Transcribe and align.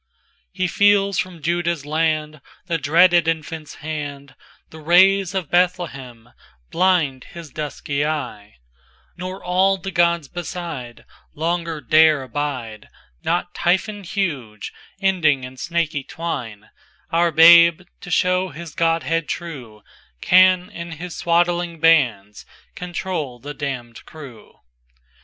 XXVHe 0.57 0.67
feels 0.71 1.19
from 1.19 1.43
Juda's 1.43 1.83
landThe 1.83 2.81
dreaded 2.81 3.27
Infant's 3.27 3.75
hand; 3.85 4.33
The 4.71 4.79
rays 4.79 5.35
of 5.35 5.51
Bethlehem 5.51 6.29
blind 6.71 7.25
his 7.35 7.51
dusky 7.51 8.03
eyn; 8.03 8.53
Nor 9.15 9.43
all 9.43 9.77
the 9.77 9.91
gods 9.91 10.27
besideLonger 10.27 11.87
dare 11.87 12.23
abide, 12.23 12.89
Not 13.23 13.53
Typhon 13.53 14.03
huge 14.03 14.73
ending 14.99 15.43
in 15.43 15.57
snaky 15.57 16.03
twine:Our 16.03 17.29
Babe, 17.31 17.83
to 17.99 18.09
show 18.09 18.49
his 18.49 18.73
Godhead 18.73 19.27
true, 19.29 19.83
Can 20.19 20.71
in 20.71 20.93
his 20.93 21.15
swaddling 21.15 21.79
bands 21.79 22.43
control 22.73 23.37
the 23.37 23.53
damnèd 23.53 24.03
crew. 24.05 24.61